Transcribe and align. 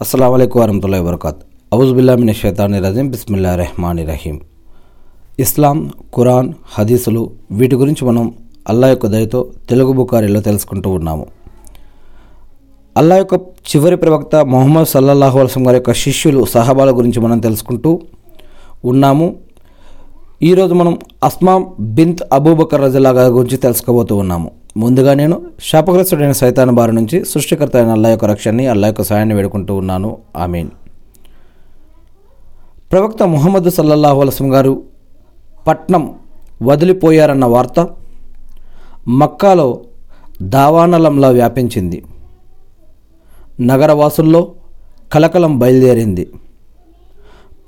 అస్సలం 0.00 0.34
అయికు 0.34 0.60
వరహతుల్లా 0.60 1.00
వబర్కాత్ 1.00 1.38
అవుజుబిల్లామిన 1.72 2.32
షేతాని 2.32 2.78
రజీం 2.78 3.10
బిస్మిల్లా 3.10 3.54
రెహమాని 3.56 4.04
రహీం 4.04 4.40
ఇస్లాం 5.40 5.90
ఖురాన్ 6.16 6.52
హదీసులు 6.74 7.30
వీటి 7.52 7.76
గురించి 7.76 8.04
మనం 8.04 8.34
అల్లా 8.68 8.88
యొక్క 8.88 9.06
దయతో 9.06 9.52
తెలుగు 9.68 9.92
బుకారిలో 9.92 10.40
తెలుసుకుంటూ 10.40 10.90
ఉన్నాము. 10.90 11.26
అల్లా 12.96 13.16
యొక్క 13.16 13.34
చివరి 13.70 13.96
ప్రవక్త 13.96 14.36
మొహమ్మద్ 14.36 14.86
సల్లల్లాహు 14.86 15.38
అలసం 15.38 15.66
గారి 15.66 15.76
యొక్క 15.76 15.92
శిష్యులు 15.92 16.44
సహాబాల 16.44 16.90
గురించి 16.90 17.20
మనం 17.20 17.38
తెలుసుకుంటూ 17.38 18.00
ఉన్నాము. 18.84 19.36
ఈరోజు 20.42 20.74
మనం 20.74 20.98
అస్మా 21.24 21.66
బింత్ 21.80 22.22
అబూబకర్ 22.32 22.80
రజల్లా 22.80 23.10
గారి 23.10 23.32
గురించి 23.32 23.56
తెలుసుకోబోతూ 23.56 24.16
ఉన్నాము. 24.16 24.50
ముందుగా 24.76 25.14
నేను 25.14 25.42
శాపగ్రస్తుడైన 25.62 26.32
సైతాన్ 26.32 26.70
బారి 26.70 26.92
నుంచి 26.92 27.24
సృష్టికర్త 27.24 27.76
అయిన 27.76 27.88
అల్లా 27.88 28.08
యొక్క 28.08 28.24
రక్షణని 28.24 28.66
అల్లా 28.66 28.86
యొక్క 28.86 29.02
సాయాన్ని 29.02 29.34
వేడుకుంటూ 29.34 29.74
ఉన్నాను. 29.74 30.18
ఆమెన్. 30.36 30.68
ప్రవక్త 32.92 33.22
ముహమ్మద్ 33.22 33.70
సల్లల్లాహు 33.70 34.20
అలసం 34.20 34.54
గారు 34.54 34.82
పట్నం 35.66 36.14
వదిలిపోయారన్న 36.62 37.44
వార్త 37.44 37.88
మక్కాలో 39.08 39.80
దావానలంలా 40.42 41.28
వ్యాపించింది. 41.28 42.04
నగరవాసుల్లో 43.60 44.52
కలకలం 45.12 45.58
బయలుదేరింది. 45.58 46.30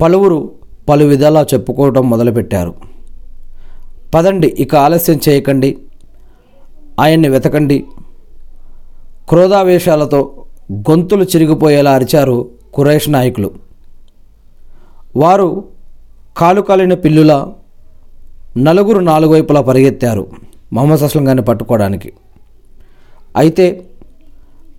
పలువురు 0.01 0.51
పలు 0.89 1.05
విధాలా 1.05 1.45
చెప్పుకోవటం 1.53 2.09
మొదలుపెట్టారు. 2.09 2.73
పదండి 4.13 4.47
ఇక 4.47 4.75
ఆలస్యం 4.75 5.19
చేయకండి. 5.29 5.77
ఆయన్ని 6.99 7.29
వెతకండి. 7.29 7.85
క్రోధావేశాలతో 9.29 10.45
గొంతులు 10.73 11.23
చిరిగిపోయేలా 11.23 11.91
అరిచారు 11.93 12.51
కురైష్ 12.73 13.09
నాయకులు. 13.09 13.51
వారు 15.15 15.63
కాలుకాలిన 16.37 16.93
పిల్లుల 16.93 17.47
నలుగురు 18.57 18.99
నాలుగు 18.99 19.31
వైపులా 19.31 19.61
పరిగెత్తారు 19.61 20.27
మొహమ్మద్ 20.73 21.03
అస్లం 21.03 21.27
గారిని 21.27 21.45
పట్టుకోవడానికి. 21.45 22.13
అయితే 23.37 23.85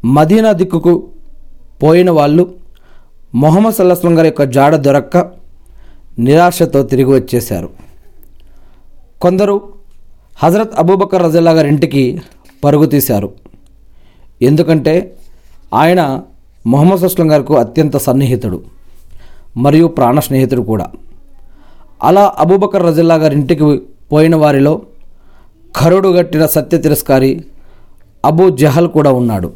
మదీనా 0.05 0.53
దిక్కుకు 0.53 1.09
పోయిన 1.83 2.11
వాళ్ళు 2.11 2.55
మొహమ్మద్ 3.35 3.75
సల్లాహం 3.75 4.19
గారి 4.19 4.29
యొక్క 4.29 4.43
జాడ 4.43 4.77
దొరక్క 4.77 5.17
నిరాశతో 6.19 6.83
తిరిగి 6.83 7.11
వచ్చేశారు. 7.11 7.69
కొందరు 9.21 9.80
హజరత్ 10.43 10.75
అబూబకర్ 10.79 11.23
రజల్లా 11.23 11.51
గారి 11.51 11.69
ఇంటికి 11.69 12.23
పరుగు 12.65 12.87
తీశారు. 12.87 13.31
ఎందుకంటే 14.43 15.17
ఆయన 15.75 16.23
మొహమ్మద్ 16.67 17.05
అస్లం 17.05 17.31
గారికి 17.31 17.57
అత్యంత 17.57 17.97
సన్నిహితుడు 17.97 18.63
మరియు 19.57 19.87
ప్రాణ 19.87 20.21
స్నేహితుడు 20.21 20.63
కూడా. 20.63 20.87
అలా 22.03 22.35
అబూబకర్ 22.39 22.83
రజల్లా 22.83 23.15
గారి 23.15 23.35
ఇంటికి 23.35 23.83
పోయిన 24.13 24.37
వారిలో 24.37 24.83
కరుడుగట్టిన 25.77 26.47
సత్య 26.47 26.79
తిరస్కారి 26.79 27.45
అబూ 28.25 28.51
జహల్ 28.51 28.89
కూడా 28.89 29.13
ఉన్నాడు. 29.13 29.53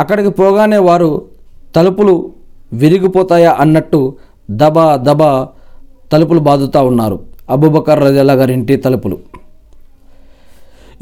అక్కడికి 0.00 0.30
పోగానే 0.30 0.78
వారు 0.78 1.22
తలుపులు 1.76 2.32
విరిగిపోతాయా 2.72 3.56
అన్నట్టు 3.60 4.16
దబా 4.50 4.96
దబా 4.96 5.48
తలుపులు 6.12 6.40
బాదుతూ 6.40 6.86
ఉన్నారు. 6.86 7.27
అబూబకర్ 7.50 8.02
రజల్లా 8.02 8.34
గారి 8.34 8.52
ఇంటి 8.52 8.76
తలుపులు. 8.76 9.18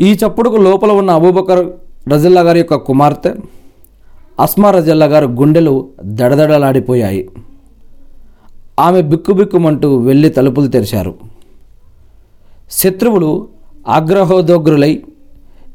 ఈ 0.00 0.12
చప్పుడుకు 0.12 0.56
లోపల 0.56 0.92
ఉన్న 0.92 1.10
అబూబకర్ 1.10 1.66
రజల్లా 2.10 2.40
గారి 2.40 2.58
యొక్క 2.58 2.74
కుమార్తె 2.74 3.34
అస్మా 4.40 4.70
రజల్లా 4.70 5.06
గారి 5.06 5.26
గుండెలు 5.26 5.88
దడదడలాడిపోయాయి. 6.04 7.30
ఆమె 8.80 9.02
బిక్కుబిక్కుమంటూ 9.02 9.96
వెళ్ళి 9.96 10.28
తలుపులు 10.28 10.66
తెరిచారు. 10.66 11.14
శత్రువులు 12.70 13.48
ఆగ్రహోదోగ్రులై 13.88 15.02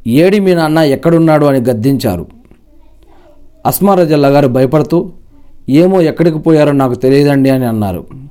ఏడి 0.08 0.40
మీ 0.40 0.56
నాన్న 0.56 0.80
ఎక్కడున్నాడు? 0.80 1.46
అని 1.46 1.60
గద్దించారు. 1.60 2.28
అస్మా 3.66 3.96
రజల్లా 3.96 4.28
గారు 4.28 4.48
భయపడుతూ 4.48 5.10
ఏమో 5.70 6.02
ఎక్కడికి 6.02 6.40
పోయారో 6.40 6.72
నాకు 6.72 6.94
తెలియదండి 6.94 7.50
అని 7.50 7.66
అన్నారు. 7.66 8.31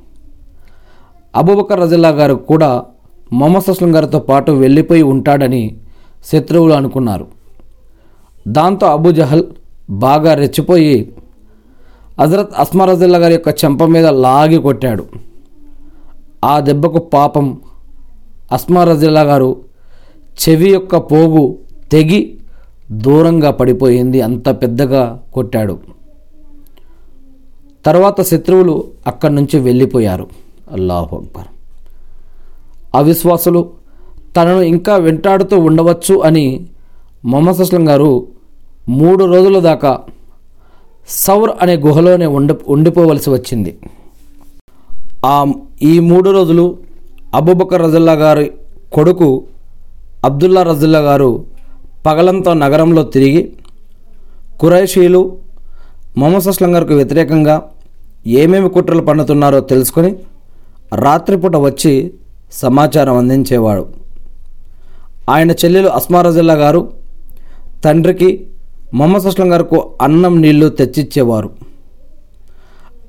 అబూబకర్ 1.36 1.80
రజల్లా 1.80 2.08
గారు 2.08 2.34
కూడా 2.34 2.84
మొహమ్మద్ 3.32 3.70
అస్లం 3.70 3.96
గారితో 3.96 4.18
పాటు 4.18 4.52
వెళ్ళిపోయి 4.52 5.02
ఉంటాడని 5.02 5.80
శత్రువులు 6.24 6.72
అనుకున్నారు. 6.72 7.26
దాంతో 8.48 8.86
అబూ 8.86 9.12
జహల్ 9.12 9.44
బాగా 9.90 10.34
రెచ్చిపోయి 10.34 11.12
హజరత్ 12.20 12.54
అస్మా 12.58 12.84
రజల్లా 12.84 13.18
గారి 13.18 13.34
యొక్క 13.34 13.64
చెంప 13.64 13.82
మీద 13.84 14.06
లాగి 14.06 14.58
కొట్టాడు. 14.58 15.04
ఆ 16.44 16.60
దెబ్బకు 16.60 16.98
పాపం 16.98 17.60
అస్మా 18.52 18.84
రజిల్లా 18.84 19.20
గారు 19.20 19.56
చెవి 20.42 20.70
యొక్క 20.70 20.96
పోగు 20.96 21.58
తెగి 21.92 22.38
దూరంగా 22.92 23.50
పడిపోయింది 23.50 24.20
అంత 24.20 24.48
పెద్దగా 24.62 25.22
కొట్టాడు. 25.34 25.78
తర్వాత 27.86 28.20
శత్రువులు 28.20 28.84
అక్కడి 29.06 29.34
నుంచి 29.34 29.58
వెళ్ళిపోయారు. 29.58 30.26
అల్లాహు 30.76 31.12
అక్బర్. 31.20 31.48
అవిశ్వాసులు 32.98 33.60
తనను 34.36 34.62
ఇంకా 34.72 34.94
వెంటాడుతూ 35.06 35.56
ఉండవచ్చు 35.68 36.14
అని 36.28 36.44
మొహమ్మద్ 37.30 37.62
అస్లం 37.64 37.84
గారు 37.88 38.10
మూడు 38.98 39.24
రోజుల 39.24 39.56
దాకా 39.68 39.92
సౌర్ 41.26 41.52
అనే 41.62 41.74
గుహలోనే 41.86 42.26
ఉండి 42.38 42.54
ఉండిపోవలసి 42.74 43.28
వచ్చింది. 43.30 43.72
ఆ 45.32 45.34
ఈ 45.90 45.94
మూడు 46.10 46.28
రోజులు 46.30 46.64
అబూబకర్ 47.38 47.82
రజల్లా 47.82 48.12
గారి 48.12 48.46
కొడుకు 48.92 49.28
అబ్దుల్లా 50.28 50.62
రజల్లా 50.62 51.00
గారు 51.08 51.30
పగలంతా 52.06 52.52
నగరంలో 52.64 53.02
తిరిగి 53.14 53.42
కురైషీలు 54.60 55.20
మొహమ్మద్ 56.20 56.48
అస్లం 56.52 56.74
గారికి 56.74 56.94
వ్యతిరేకంగా 56.94 57.56
ఏమేమి 58.42 58.68
కుట్రలు 58.70 59.02
పన్నుతున్నారో 59.02 59.60
తెలుసుకొని 59.60 60.10
రాత్రిపూట 60.94 61.56
వచ్చి 61.56 62.14
సమాచారం 62.52 63.16
అందించేవాడు. 63.16 63.86
ఆయన 65.30 65.50
చెల్లెలు 65.50 65.88
అస్మారజిల్లా 65.88 66.54
గారు 66.54 66.92
తండ్రికి 67.84 68.46
మొహమ్మద్ 68.94 69.26
అస్లం 69.26 69.52
గారికి 69.52 69.80
అన్నం 70.00 70.42
నీళ్ళు 70.42 70.68
తెచ్చిచ్చేవారు. 70.68 71.50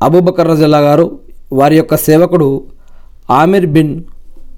అబూబకర్ 0.04 0.48
రజల్లా 0.48 0.80
గారు 0.80 1.20
వారి 1.54 1.78
యొక్క 1.78 1.98
సేవకుడు 1.98 2.64
ఆమిర్ 3.30 3.66
బిన్ 3.66 4.04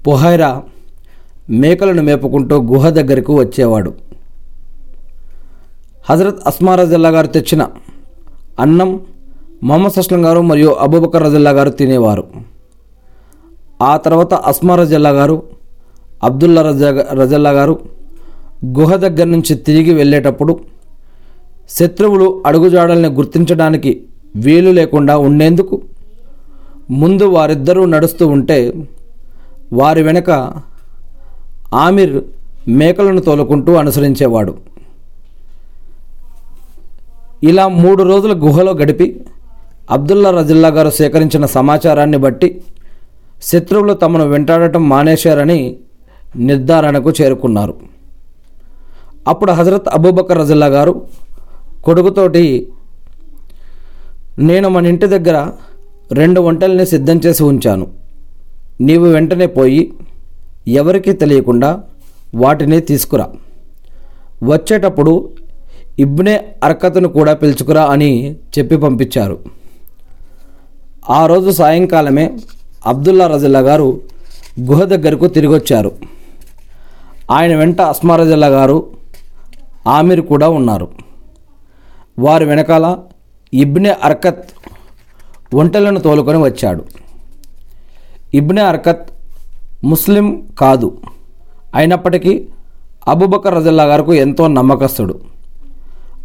పుహైరా 0.06 0.62
మేకలను 1.50 2.02
మేపుకుంటూ 2.02 2.56
గుహ 2.56 2.88
దగ్గరకు 2.88 3.38
వచ్చేవాడు. 3.38 3.94
హజరత్ 6.10 6.38
అస్మా 6.46 6.74
రజల్లా 6.74 7.08
గారు 7.08 7.26
తెచ్చిన 7.26 7.68
అన్నం 8.60 9.00
మొహమ్మద్ 9.62 9.98
అస్లం 9.98 10.24
గారు 10.24 10.40
మరియు 10.40 10.68
అబూబకర్ 10.68 11.22
రజల్లా 11.22 11.50
గారు 11.50 11.70
తినేవారు. 11.70 12.53
ఆ 13.82 13.96
తర్వాత 13.96 14.34
అస్మా 14.34 14.74
రజల్లా 14.74 15.10
గారు 15.10 15.42
అబ్దుల్లా 16.24 16.62
రజ 16.62 16.82
రజల్లా 17.12 17.50
గారు 17.50 17.80
గుహ 18.64 18.96
దగ్గర 18.96 19.24
నుంచి 19.24 19.54
తిరిగి 19.54 19.94
వెళ్ళేటప్పుడు 19.94 20.60
శత్రువులు 21.68 22.42
అడుగుజాడల్ని 22.46 23.08
గుర్తించడానికి 23.08 24.00
వీలు 24.36 24.70
లేకుండా 24.70 25.16
ఉండేందుకు 25.16 25.82
ముందు 26.90 27.24
వారిద్దరూ 27.24 27.84
నడుస్తూ 27.84 28.26
ఉంటే 28.26 28.74
వారి 29.72 30.02
వెనక 30.02 30.30
ఆమిర్ 31.74 32.22
మేకలను 32.68 33.20
తోలుకుంటూ 33.20 33.74
అనుసరించేవాడు. 33.74 34.54
ఇలా 37.42 37.68
మూడు 37.68 38.02
రోజుల 38.02 38.32
గుహలో 38.32 38.72
గడిపి 38.72 39.20
అబ్దుల్లా 39.90 40.30
రజిల్లా 40.30 40.68
గారు 40.68 40.90
సేకరించిన 40.90 41.46
సమాచారాన్ని 41.46 42.18
బట్టి 42.18 42.62
శత్రువులు 43.48 43.94
తమను 44.02 44.24
వెంటాడటం 44.28 44.88
మానేశారని 44.88 45.76
నిర్ధారణకు 46.36 47.10
చేరుకున్నారు. 47.10 47.74
అప్పుడు 49.28 49.52
హజరత్ 49.52 49.88
అబూబకర్ 49.88 50.38
రజల్లా 50.38 50.66
గారు 50.66 50.94
కొడుకుతోటి 51.84 52.44
నేను 54.38 54.68
మన 54.68 54.86
ఇంటి 54.86 55.06
దగ్గర 55.06 55.38
రెండు 56.12 56.40
వంటల్ని 56.40 56.86
సిద్ధం 56.86 57.18
చేసి 57.26 57.42
ఉంచాను. 57.42 57.86
నీవు 58.80 59.06
వెంటనే 59.06 59.46
పోయి 59.46 59.92
ఎవరికీ 60.68 61.12
తెలియకుండా 61.12 61.70
వాటిని 62.34 62.80
తీసుకురా. 62.80 63.26
వచ్చేటప్పుడు 64.42 65.30
ఇబ్నే 65.98 66.34
అర్కత్ను 66.64 67.08
కూడా 67.08 67.34
పిలుచుకురా 67.34 67.84
అని 67.84 68.10
చెప్పి 68.58 68.76
పంపించారు. 68.76 69.38
ఆ 71.10 71.26
రోజు 71.26 71.50
సాయంకాలమే 71.50 72.26
అబ్దుల్లా 72.86 73.26
రజల్లా 73.26 73.58
గారు 73.58 74.00
గుహ 74.60 74.84
దగ్గరకు 74.84 75.26
తిరిగొచ్చారు. 75.26 75.92
ఆయన 77.30 77.56
వెంట 77.56 77.80
అస్మా 77.80 78.16
రజల్లా 78.16 78.46
గారు 78.46 78.86
ఆమీర్ 79.88 80.20
కూడా 80.20 80.48
ఉన్నారు. 80.48 80.88
వారి 82.18 82.44
వెనకాల 82.44 82.98
ఇబ్నె 83.54 83.94
అర్కత్ 84.02 84.44
ఒంటెలను 85.54 86.00
తోలుకొని 86.00 86.38
వచ్చాడు. 86.38 86.84
ఇబ్నె 88.34 88.62
అర్కత్ 88.62 89.08
ముస్లిం 89.84 90.42
కాదు. 90.60 91.00
అయినప్పటికీ 91.74 92.48
అబుబకర్ 93.08 93.54
రజల్లా 93.54 93.84
గారికి 93.84 94.16
ఎంతో 94.16 94.48
నమ్మకస్తుడు. 94.48 95.20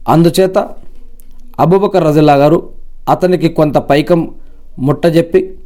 అందుచేత 0.10 0.70
అబుబకర్ 1.60 2.04
రజల్లా 2.04 2.34
గారు 2.34 2.70
అతనికి 3.10 3.50
కొంత 3.50 3.78
పైకం 3.78 4.32
ముట్టజెప్పి 4.80 5.59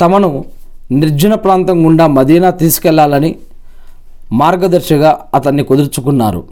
తమను 0.00 0.44
నిర్జన 0.90 1.34
ప్రాంతం 1.34 1.84
గుండా 1.86 2.06
మదీనా 2.06 2.50
తీసుకెళ్ళాలని 2.50 3.36
మార్గదర్శిగా 4.32 5.26
అతన్ని 5.34 5.62
కుదుర్చుకున్నారు. 5.62 6.44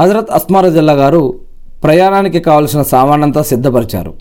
హజరత్ 0.00 0.30
అస్మారజల్లా 0.30 0.92
గారు 0.92 1.40
ప్రయాణానికి 1.84 2.40
కావలసిన 2.40 2.82
సామానంతా 2.82 3.42
సిద్ధపరిచారు. 3.42 4.14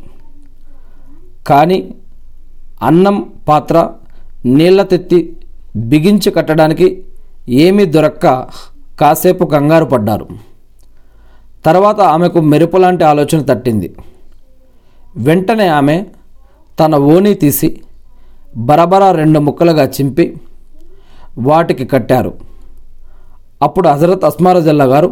కానీ 1.47 1.95
అన్నం 2.81 3.29
పాత్ర 3.47 3.91
నీళ్ళ 4.45 4.81
తెత్తి 4.81 5.37
బిగించి 5.75 6.31
కట్టడానికి 6.31 7.03
ఏమీ 7.49 7.85
దొరక్క 7.85 8.47
కాసేపు 9.01 9.45
కంగారు 9.45 9.85
పడ్డారు. 9.85 10.27
తర్వాత 11.65 11.99
ఆమెకు 11.99 12.39
మెరుపు 12.39 12.77
లాంటి 12.77 13.03
ఆలోచన 13.03 13.41
తట్టింది. 13.41 13.95
వెంటనే 15.17 15.67
ఆమె 15.67 16.05
తన 16.79 16.95
ఓణి 16.95 17.33
తీసి 17.33 17.69
బరబరా 18.57 19.11
రెండు 19.11 19.39
ముక్కలుగా 19.39 19.85
చింపి 19.95 20.25
వాటికి 21.39 21.85
కట్టారు. 21.85 22.31
అప్పుడు 23.61 23.87
హజరత్ 23.89 24.25
అస్మారజల్లా 24.25 24.85
గారు 24.85 25.09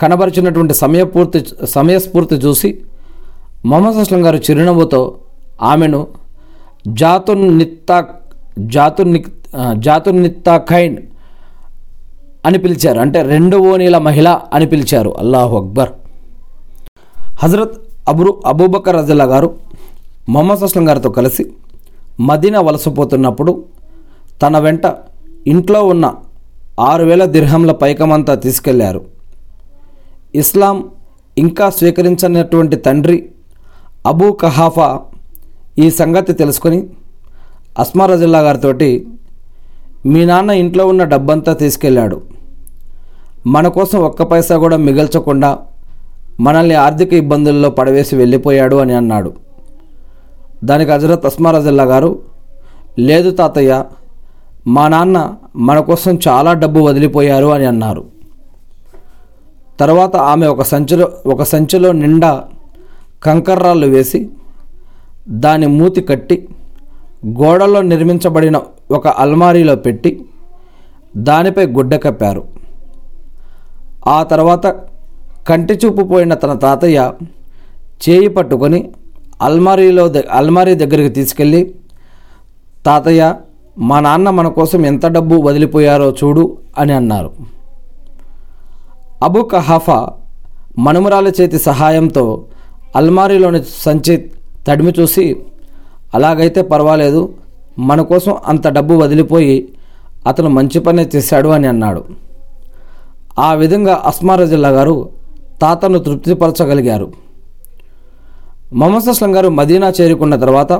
కనబరిచినటువంటి 0.00 0.74
సమయపూర్తి 0.74 1.40
సమయస్ఫూర్తి 1.66 2.34
చూసి 2.34 2.70
మొహమ్మద్ 3.64 3.96
అస్లం 3.96 4.26
గారు 4.26 4.36
చిరునవ్వుతో 4.36 5.00
ఆమెను 5.62 6.06
జాతున్ 6.88 7.58
నిత్తా 7.58 7.98
జాతున్నిత్తా 8.58 9.72
జాతున్ 9.72 10.22
నిత్తా 10.22 10.56
ఖైన్ 10.56 10.96
అని 12.46 12.58
పిలిచారు. 12.58 12.98
అంటే 13.00 13.22
రెండు 13.22 13.56
ఓనీల 13.56 13.98
మహిళ 13.98 14.28
అని 14.52 14.66
పిలిచారు. 14.66 15.10
అల్లాహు 15.18 15.54
అక్బర్. 15.56 15.92
హజరత్ 17.42 17.76
అబురు 18.08 18.42
అబూబకర్ 18.46 18.96
రజల్లా 18.96 19.24
గారు 19.24 19.48
మొహమ్మద్ 20.28 20.62
అస్లం 20.62 20.88
గారితో 20.88 21.10
కలిసి 21.10 21.44
మదీనా 22.20 22.60
వలసపోతున్నప్పుడు 22.60 23.64
తన 24.42 24.58
వెంట 24.58 24.80
ఇంట్లో 25.46 25.84
ఉన్న 25.84 26.14
ఆరు 26.80 27.04
వేల 27.04 27.24
దిర్హంల 27.24 27.72
పైకమంతా 27.72 28.34
తీసుకెళ్ళారు. 28.34 29.00
ఇస్లాం 30.34 30.90
ఇంకా 31.38 31.70
స్వీకరించినటువంటి 31.70 32.76
తండ్రి 32.76 33.28
అబూ 34.06 34.32
కహాఫా 34.32 35.00
ఈ 35.78 35.90
సంగతి 35.90 36.32
తెలుసుకొని 36.32 36.88
అస్మారజిల్లా 37.78 38.40
గారితో 38.40 38.72
మీ 40.06 40.24
నాన్న 40.24 40.50
ఇంట్లో 40.50 40.86
ఉన్న 40.86 41.04
డబ్బంతా 41.04 41.52
తీసుకెళ్ళాడు 41.52 42.22
మన 43.46 43.68
కోసం 43.68 43.98
ఒక్క 44.00 44.22
పైసా 44.22 44.56
కూడా 44.56 44.76
మిగల్చకుండా 44.76 45.58
మనల్ని 46.40 46.74
ఆర్థిక 46.74 47.12
ఇబ్బందుల్లో 47.12 47.70
పడవేసి 47.70 48.16
వెళ్ళిపోయాడు 48.16 48.76
అని 48.76 48.94
అన్నాడు. 48.94 49.45
దానికి 50.64 50.90
హజరత్ 50.90 51.26
అస్మా 51.26 51.50
రజల్లా 51.50 51.84
గారు 51.84 52.22
లేదు 52.98 53.30
తాతయ్య 53.30 53.84
మా 54.66 54.88
నాన్న 54.88 55.36
మన 55.56 55.80
కోసం 55.80 56.18
చాలా 56.28 56.52
డబ్బు 56.52 56.80
వదిలిపోయారు 56.80 57.46
అని 57.46 57.66
అన్నారు. 57.66 58.04
తర్వాత 59.80 60.16
ఆమె 60.16 60.46
ఒక 60.46 60.62
సంచిలో 60.62 61.12
ఒక 61.26 61.42
సంచిలో 61.42 61.92
నిండా 61.92 62.44
కంకర్రాళ్ళు 63.22 63.86
వేసి 63.86 64.30
దాని 65.28 65.66
మూతి 65.66 66.00
కట్టి 66.00 66.48
గోడలో 67.26 67.82
నిర్మించబడిన 67.82 68.60
ఒక 68.90 69.08
అల్మారీలో 69.08 69.76
పెట్టి 69.76 70.26
దానిపై 71.16 71.66
గుడ్డ 71.66 71.94
కప్పారు. 71.94 72.44
ఆ 74.08 74.22
తర్వాత 74.22 74.66
కంటి 75.48 75.74
చూపు 75.74 76.02
పోయిన 76.02 76.34
తన 76.34 76.52
తాతయ్య 76.52 77.12
చేయి 78.08 78.28
పట్టుకొని 78.28 78.90
అల్మారీలో 79.42 80.12
అల్మారీ 80.30 80.74
దగ్గరికి 80.74 81.08
తీసుకెళ్ళి 81.08 81.74
తాతయ్య 82.86 83.34
మా 83.78 84.00
నాన్న 84.00 84.30
మన 84.30 84.48
కోసం 84.48 84.86
ఎంత 84.86 85.06
డబ్బు 85.06 85.36
వదిలిపోయారో 85.36 86.14
చూడు 86.24 86.58
అని 86.78 86.92
అన్నారు. 86.92 87.32
అబు 89.22 89.42
కహాఫా 89.42 90.12
మనుమరాల 90.78 91.28
చేతి 91.28 91.58
సహాయంతో 91.58 92.44
అల్మారీలోని 92.96 93.62
సంచి 93.62 94.30
తడిమి 94.68 94.92
చూసి 95.00 95.36
అలాగైతే 96.14 96.62
పర్వాలేదు 96.62 97.34
మన 97.78 98.02
కోసం 98.02 98.36
అంత 98.46 98.68
డబ్బు 98.68 98.94
వదిలిపోయి 98.94 99.68
అతను 100.26 100.48
మంచి 100.48 100.80
పనే 100.80 101.10
చేశాడు 101.16 101.48
అని 101.48 101.66
అన్నాడు. 101.66 102.04
ఆ 103.38 103.54
విధంగా 103.54 104.02
అస్మారజిల్లా 104.06 104.68
గారు 104.68 105.08
తాతను 105.62 105.98
తృప్తిపరచగలిగారు. 105.98 107.25
మొహమ్మద్ 108.72 109.08
అస్లం 109.08 109.36
గారు 109.36 109.48
మదీనా 109.48 109.92
చేరుకున్న 110.00 110.36
తర్వాత 110.36 110.72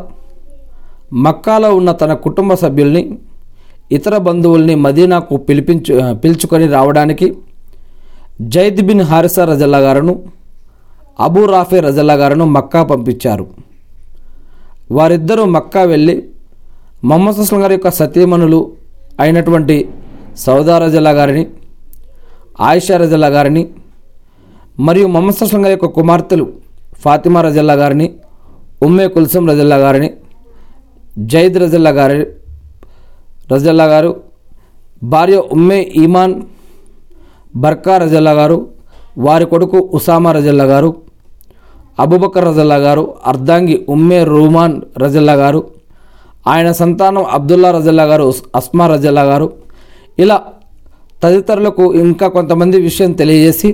మక్కాలో 1.12 1.76
ఉన్న 1.76 1.92
తన 1.92 2.14
కుటుంబ 2.14 2.54
సభ్యుల్ని 2.54 3.18
ఇతర 3.90 4.16
బంధువుల్ని 4.18 4.74
మదీనాకు 4.74 5.36
పిలిపించు 5.36 6.14
పిలుచుకొని 6.14 6.66
రావడానికి 6.66 7.36
జైద్ 8.40 8.82
బిన్ 8.82 9.00
హారిసా 9.00 9.44
రజల్లా 9.44 9.78
గారును 9.78 10.24
అబూ 11.20 11.46
రాఫే 11.46 11.80
రజల్లా 11.80 12.14
గారును 12.14 12.44
మక్కా 12.44 12.82
పంపించారు. 12.82 13.46
వారిద్దరూ 14.90 15.44
మక్కా 15.44 15.82
వెళ్ళి 15.82 16.22
మొహమ్మద్ 17.04 17.40
అస్లం 17.40 17.62
గారి 17.62 17.72
యొక్క 17.72 17.88
సతీమణులు 17.90 18.72
అయినటువంటి 19.20 19.88
సౌదా 20.36 20.78
రజల్లా 20.78 21.10
గారిని 21.10 21.46
ఆయిషా 22.60 22.96
రజల్లా 22.96 23.26
గారిని 23.26 23.66
మరియు 24.80 25.06
మొహమ్మద్ 25.06 25.42
అస్లం 25.42 25.64
గారి 25.64 25.72
యొక్క 25.72 25.86
కుమార్తెలు 25.86 26.52
ఫాతిమా 27.04 27.40
రజల్లా 27.40 27.75
గారిని 27.75 28.06
ఉమ్మే 28.87 29.06
కుల్సం 29.08 29.48
రజల్లా 29.50 29.76
గారిని 29.76 30.10
జైద్ 31.32 31.56
రజల్లా 31.58 31.90
గారి 31.90 32.19
రజల్లా 33.52 33.84
గారు 33.84 34.10
భార్య 35.02 35.38
ఉమ్మే 35.52 35.81
ఈమాన్ 36.02 36.34
బర్కా 37.56 37.96
రజల్లా 37.96 38.32
గారు 38.32 38.58
వారి 39.19 39.44
కొడుకు 39.44 39.78
ఉసామా 39.94 40.32
రజల్లా 40.32 40.64
గారు 40.64 40.90
అబుబకర్ 42.04 42.44
రజల్లా 42.44 42.76
గారు 42.76 43.14
అర్ధాంగి 43.26 43.76
ఉమ్మే 43.88 44.25
రూమాన్ 44.25 44.76
రజల్లా 44.99 45.35
గారు 45.42 45.61
ఆయన 46.52 46.73
సంతానం 46.73 47.25
అబ్దుల్లా 47.37 47.70
రజల్లా 47.70 48.04
గారు 48.04 48.35
అస్మా 48.54 48.87
రజల్లా 48.87 49.23
గారు. 49.23 49.52
ఇలా 50.18 50.37
తదితరులకు 51.23 51.94
ఇంకా 51.94 52.26
కొంతమంది 52.28 52.76
విషయం 52.80 53.12
తెలియజేసి 53.12 53.68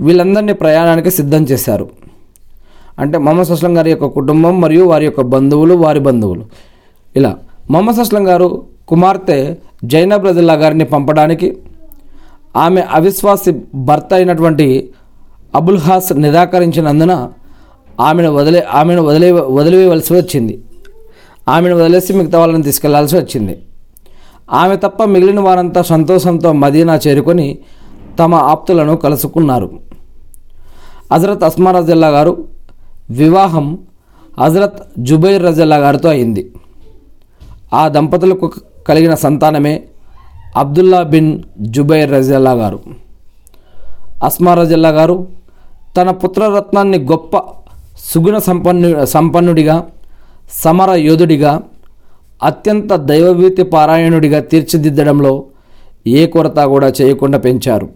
వీళ్ళందరినీ 0.00 0.52
ప్రయాణానికి 0.52 1.10
సిద్ధం 1.10 1.42
చేశారు. 1.42 1.86
అంటే 2.98 3.18
మొహమ్మద్ 3.18 3.50
అస్లం 3.50 3.76
గారి 3.78 3.90
యొక్క 3.90 4.06
కుటుంబం 4.06 4.60
మరియు 4.60 4.84
వారి 4.84 5.04
యొక్క 5.04 5.20
బంధువులు 5.20 5.74
వారి 5.74 6.00
బంధువులు. 6.00 6.44
ఇలా 7.16 7.36
మొహమ్మద్ 7.70 8.00
అస్లం 8.00 8.28
గారు 8.28 8.64
కుమార్తె 8.88 9.56
జైనబ్ 9.84 10.26
రజల్లా 10.26 10.54
గారిని 10.54 10.84
పంపడానికి 10.84 11.56
ఆమె 12.56 12.82
అవిశ్వాసి 12.90 13.50
భర్త 13.74 14.14
అయినటువంటి 14.14 14.90
అబుల్ 15.54 15.78
హాస్ 15.78 16.12
నిరాకరించినందున 16.12 17.28
ఆమెను 18.00 18.30
వదిలే 18.30 18.64
ఆమెను 18.72 19.02
వదిలే 19.02 19.32
వదిలివేయవలసి 19.32 20.12
వచ్చింది. 20.14 20.64
ఆమెను 21.48 21.76
వదిలేసి 21.76 22.12
మిగతా 22.12 22.38
వాళ్ళని 22.38 22.62
తీసుకెళ్ళాల్సి 22.62 23.16
వచ్చింది. 23.16 23.58
ఆమె 24.52 24.76
తప్ప 24.76 25.04
మిగిలిన 25.04 25.40
వారంతా 25.40 25.82
సంతోషంతో 25.82 26.52
మదీనా 26.52 27.00
చేరుకొని 27.06 27.58
తమ 28.18 28.34
ఆప్తులను 28.34 28.96
కలుసుకున్నారు. 28.96 29.70
హజరత్ 31.12 31.44
అస్మారా 31.44 31.80
జిల్లా 31.80 32.08
గారు 32.08 32.55
వివాహం 33.10 33.78
హజరత్ 34.40 34.80
జుబైర్ 34.98 35.42
రజల్లా 35.42 35.76
గారితో 35.76 36.08
అయింది. 36.08 36.52
ఆ 37.74 37.88
దంపతులకు 37.88 38.52
కలిగిన 38.88 39.14
సంతానమే 39.14 39.82
అబ్దుల్లా 40.56 41.02
బిన్ 41.02 41.42
జుబైర్ 41.60 42.10
రజల్లా 42.10 42.52
గారు. 42.52 42.80
అస్మా 44.22 44.54
రజల్లా 44.54 44.88
గారు 44.88 45.26
తన 45.96 46.10
పుత్రరత్నాన్ని 46.10 46.98
గొప్ప 46.98 47.42
సుగుణ 47.98 48.38
సంపన్ను 48.38 49.04
సంపన్నుడిగా 49.04 49.86
సమర 50.50 50.90
యోధుడిగా 50.90 51.62
అత్యంత 52.42 52.92
దైవభీతి 52.94 53.62
పారాయణుడిగా 53.62 54.40
తీర్చిదిద్దడంలో 54.40 55.44
ఏ 56.06 56.26
కొరత 56.26 56.58
కూడా 56.58 56.92
చేయకుండా 57.00 57.38
పెంచారు. 57.38 57.88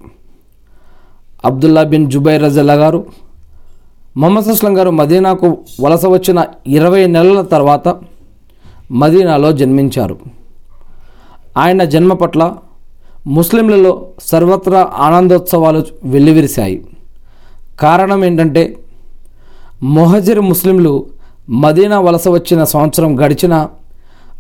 అబ్దుల్లా 1.45 1.83
బిన్ 1.83 2.11
జుబైర్ 2.11 2.43
రజల్లా 2.43 2.75
గారు 2.75 3.07
మొహమ్మద్ 4.17 4.49
అస్లం 4.49 4.79
గారు 4.79 4.91
మదీనాకు 4.91 5.59
వలస 5.81 6.07
వచ్చిన 6.07 6.47
ఇరవై 6.67 7.07
నెలల 7.07 7.43
తర్వాత 7.43 7.89
మదీనాలో 8.91 9.53
జన్మించారు. 9.53 10.17
ఆయన 11.57 11.85
జన్మ 11.85 12.13
పట్ల 12.13 12.57
ముస్లింలలో 13.27 14.07
సర్వత్రా 14.23 14.91
ఆనందోత్సవాలు 14.99 15.85
వెల్లివిరిశాయి. 16.05 16.85
కారణం 17.81 18.25
ఏంటంటే 18.25 18.77
మొహజిర్ 19.83 20.41
ముస్లింలు 20.41 21.07
మదీనా 21.49 22.01
వలస 22.01 22.29
వచ్చిన 22.29 22.65
సంవత్సరం 22.65 23.25
గడిచిన 23.25 23.69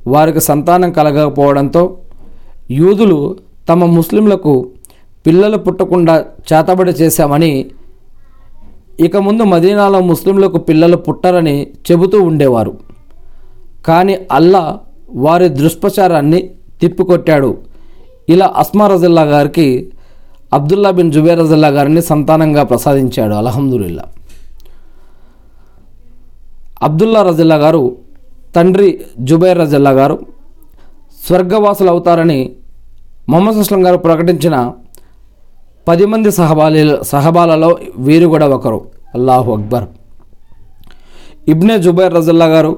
వారికి 0.06 0.40
సంతానం 0.40 0.92
కలగకపోవడంతో 0.92 1.96
యూదులు 2.70 3.36
తమ 3.68 3.84
ముస్లింలకు 3.84 4.70
పిల్లలు 5.26 5.58
పుట్టకుండా 5.58 6.24
చేతబడి 6.52 6.90
చేశామని 6.90 7.70
ఇక 9.00 9.16
ముందు 9.16 9.42
మదీనాలో 9.42 10.00
ముస్లింలకు 10.00 10.59
పిల్లలు 10.59 10.97
పుట్టరని 10.97 11.66
చెబుతూ 11.90 12.23
ఉండేవారు. 12.23 12.78
కానీ 13.87 14.19
అల్లా 14.33 14.80
వారి 15.14 15.49
దుష్ప్రచారాన్ని 15.49 16.50
తిప్పికొట్టాడు. 16.80 17.59
ఇలా 18.28 18.47
అస్మా 18.57 18.87
రజిల్లా 18.87 19.23
గారికి 19.23 19.92
అబ్దుల్లా 20.52 20.90
బిన్ 20.90 21.12
జుబేర్ 21.12 21.38
రజిల్లా 21.38 21.69
గారిని 21.69 22.02
సంతానంగా 22.02 22.62
ప్రసాదించాడు. 22.62 23.35
అల్హమ్దుల్లా 23.35 24.04
అబ్దుల్లా 26.83 27.23
రజిల్లా 27.23 27.57
గారు 27.57 27.97
తండ్రి 28.57 29.00
జుబైర్ 29.19 29.59
రజిల్లా 29.59 29.90
గారు 29.90 30.26
స్వర్గవాసులు 31.26 31.88
అవుతారని 31.88 32.50
మొహమ్మద్ 33.28 33.57
అస్లం 33.57 33.87
గారు 33.87 33.97
ప్రకటించిన 33.97 34.73
పది 35.88 36.06
మంది 36.06 36.30
సహబాలి 36.38 36.82
సహబాలలో 37.12 37.78
వీరు 38.06 38.26
కూడా 38.26 38.46
ఒకరు. 38.56 38.80
అల్లాహు 39.14 39.52
అక్బర్. 39.56 39.87
ఇబ్నే 41.52 41.78
జుబైర్ 41.78 42.14
రజల్లా 42.14 42.46
గారు 42.46 42.72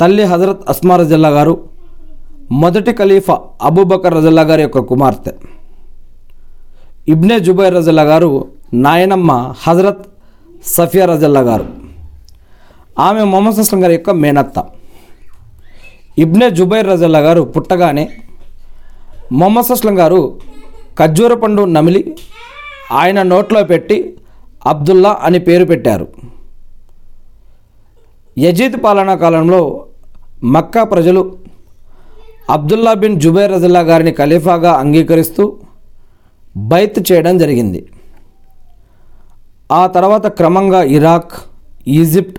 తల్లి 0.00 0.24
హజరత్ 0.24 0.62
అస్మా 0.68 0.96
రజల్లా 0.96 1.28
గారు 1.28 1.54
మొదటి 2.52 2.92
ఖలీఫా 2.92 3.40
అబూబకర్ 3.62 4.14
రజల్లా 4.14 4.42
గారి 4.42 4.62
యొక్క 4.62 4.78
కుమార్తె. 4.78 5.32
ఇబ్నే 7.08 7.40
జుబైర్ 7.40 7.74
రజల్లా 7.74 8.02
గారు 8.02 8.30
నాయనమ్మ 8.74 9.54
హజరత్ 9.62 10.04
సఫియా 10.66 11.04
రజల్లా 11.06 11.40
గారు. 11.40 11.66
ఆమె 12.98 13.24
మొహమ్మద్ 13.24 13.58
అస్లం 13.58 13.84
గారి 13.84 13.94
యొక్క 13.94 14.10
మేనత్త. 14.10 14.64
ఇబ్నే 16.18 16.50
జుబైర్ 16.50 16.86
రజల్లా 16.86 17.18
గారు 17.18 17.42
పుట్టగానే 17.42 18.08
మొహమ్మద్ 19.32 19.72
అస్లం 19.72 19.98
గారు 19.98 20.20
ఖర్జూర 20.98 21.34
పండు 21.34 21.62
నమిలి 21.76 22.02
ఆయన 23.00 23.18
నోట్లో 23.32 23.60
పెట్టి 23.64 23.96
అబ్దుల్లా 24.72 25.12
అని 25.26 25.38
పేరు 25.46 25.64
పెట్టారు. 25.64 26.06
యజీద్ 28.38 28.76
పాలనా 28.84 29.14
కాలంలో 29.22 29.62
మక్కా 30.54 30.82
ప్రజలు 30.84 31.22
అబ్దుల్లా 32.50 32.92
బిన్ 33.00 33.18
జుబైర్ 33.20 33.52
రజల్లా 33.52 33.80
గారిని 33.80 34.12
ఖలీఫాగా 34.12 34.72
అంగీకరిస్తూ 34.82 35.44
బైత్ 36.70 36.98
చేయడం 37.12 37.34
జరిగింది. 37.38 37.80
ఆ 39.72 39.82
తర్వాత 39.86 40.26
క్రమంగా 40.38 40.80
ఇరాక్ 40.96 41.34
ఈజిప్ట్ 41.98 42.38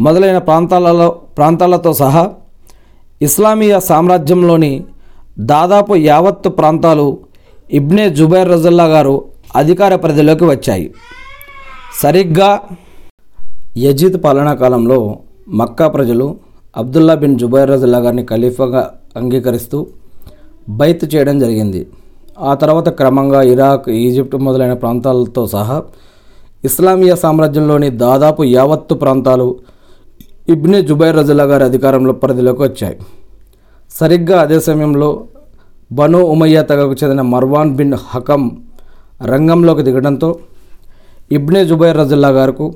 మొదలైన 0.00 0.38
ప్రాంతాలలో 0.48 1.08
ప్రాంతాలతో 1.38 1.92
సహా 2.02 2.24
ఇస్లామీయ 3.26 3.80
సామ్రాజ్యంలోని 3.88 4.72
దాదాపు 5.52 5.94
యావత్తు 6.10 6.48
ప్రాంతాలు 6.58 7.06
ఇబ్నే 7.76 8.10
జుబైర్ 8.10 8.48
రజల్లా 8.48 8.84
గారు 8.84 9.24
అధికార 9.56 9.94
పరిధిలోకి 9.96 10.44
వచ్చాయి. 10.44 10.94
సరిగ్గా 12.02 12.60
యజీద్ 13.76 14.24
పాలనా 14.24 14.54
కాలంలో 14.54 15.18
మక్కా 15.48 15.88
ప్రజలు 15.88 16.36
అబ్దుల్లా 16.76 17.14
బిన్ 17.14 17.38
జుబైర్ 17.38 17.70
రజల్లా 17.70 17.98
గారిని 17.98 18.24
ఖలీఫాగా 18.24 18.90
అంగీకరిస్తూ 19.16 19.86
బైత్ 20.68 21.14
చేయడం 21.14 21.38
జరిగింది. 21.38 21.86
ఆ 22.40 22.54
తర్వాత 22.54 22.88
క్రమంగా 22.88 23.42
ఇరాక్ 23.42 23.88
ఈజిప్ట్ 23.88 24.36
మొదలైన 24.36 24.74
ప్రాంతాలతో 24.74 25.46
సహా 25.46 25.82
ఇస్లామీయ 26.64 27.14
సామ్రాజ్యంలోని 27.14 27.90
దాదాపు 27.90 28.44
యావత్తు 28.44 28.94
ప్రాంతాలు 28.94 29.56
ఇబ్నే 30.48 30.82
జుబైర్ 30.82 31.16
రజల్లా 31.16 31.44
గారి 31.44 31.64
అధికారంలో 31.64 32.12
పరిధిలోకి 32.12 32.62
వచ్చాయి. 32.62 32.98
సరిగ్గా 33.90 34.40
అదే 34.40 34.60
సమయంలో 34.60 35.24
బను 35.90 36.18
ఉమయ్య 36.32 36.62
తెగకు 36.62 36.94
చెందిన 37.00 37.22
మర్వాన్ 37.32 37.70
బిన్ 37.76 37.96
హకం 38.10 38.42
రంగంలోకి 39.30 39.82
దిగడంతో 39.82 40.28
ఇబ్నే 41.36 41.60
జుబైర్ 41.64 41.96
రజల్లా 41.96 42.30
గారుకు 42.38 42.66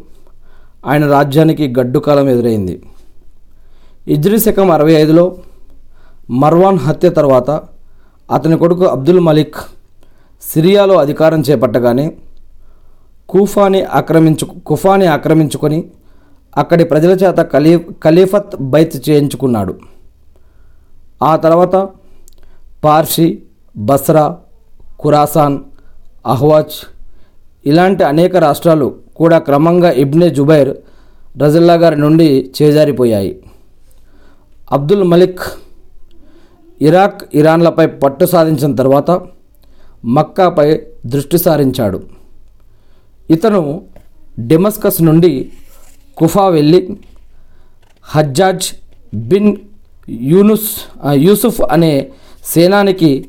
ఆయన 0.87 1.04
రాజ్యానికి 1.07 1.64
గడ్డుకాలం 1.78 2.28
ఎదురైంది. 2.28 2.75
ఇజ్రీ 4.14 4.38
శకం 4.45 4.71
అరవై 4.71 4.95
ఐదులో 5.02 5.25
మర్వాన్ 6.42 6.78
హత్య 6.87 7.09
తర్వాత 7.19 7.50
అతని 8.31 8.57
కొడుకు 8.62 8.85
అబ్దుల్ 8.95 9.23
మలిక్ 9.28 9.61
సిరియాలో 10.42 10.95
అధికారం 11.04 11.40
చేపట్టగానే 11.49 12.07
కూఫాని 13.28 13.81
ఆక్రమించు 13.99 14.47
కుఫాని 14.69 15.07
ఆక్రమించుకొని 15.16 15.78
అక్కడి 16.57 16.85
ప్రజల 16.85 17.12
చేత 17.23 17.40
ఖలీ 17.52 17.73
ఖలీఫత్ 18.04 18.54
బైత్ 18.73 18.97
చేయించుకున్నాడు. 19.09 19.75
ఆ 21.23 21.33
తర్వాత 21.37 21.76
పార్షి 22.84 23.42
బస్రా 23.76 24.36
ఖురాసాన్ 25.02 25.58
అహ్వాజ్ 26.26 26.76
ఇలాంటి 27.66 28.04
అనేక 28.04 28.36
రాష్ట్రాలు 28.36 28.96
కూడా 29.16 29.38
క్రమంగా 29.38 29.90
ఇబ్నే 29.90 30.28
జుబైర్ 30.30 30.72
రజల్లా 31.42 31.74
గారి 31.74 31.96
నుండి 31.96 32.52
చేజారిపోయాయి. 32.62 33.42
అబ్దుల్ 34.72 35.04
మలిక్ 35.04 35.40
ఇరాక్ 36.82 37.22
ఇరాన్లపై 37.34 37.86
పట్టు 37.86 38.24
సాధించిన 38.24 38.74
తర్వాత 38.74 39.10
మక్కాపై 40.04 40.80
దృష్టి 41.06 41.38
సారించాడు. 41.38 42.02
ఇతను 43.30 43.82
డెమస్కస్ 44.38 45.02
నుండి 45.02 45.52
కుఫా 46.16 46.48
వెళ్ళి 46.48 46.96
హజ్జాజ్ 48.02 48.66
బిన్ 49.14 49.56
యూనుస్ 50.08 50.70
యూసుఫ్ 51.12 51.60
అనే 51.70 52.12
సేనానికి 52.44 53.28